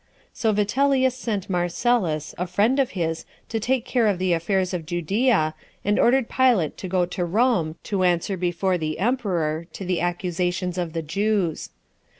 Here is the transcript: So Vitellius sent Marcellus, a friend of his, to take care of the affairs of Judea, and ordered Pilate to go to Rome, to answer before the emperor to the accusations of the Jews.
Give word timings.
So 0.33 0.51
Vitellius 0.51 1.15
sent 1.15 1.47
Marcellus, 1.47 2.33
a 2.39 2.47
friend 2.47 2.79
of 2.79 2.89
his, 2.97 3.23
to 3.49 3.59
take 3.59 3.85
care 3.85 4.07
of 4.07 4.17
the 4.17 4.33
affairs 4.33 4.73
of 4.73 4.87
Judea, 4.87 5.53
and 5.85 5.99
ordered 5.99 6.27
Pilate 6.27 6.75
to 6.77 6.87
go 6.87 7.05
to 7.05 7.23
Rome, 7.23 7.75
to 7.83 8.01
answer 8.01 8.35
before 8.35 8.79
the 8.79 8.97
emperor 8.97 9.67
to 9.73 9.85
the 9.85 10.01
accusations 10.01 10.79
of 10.79 10.93
the 10.93 11.03
Jews. 11.03 11.69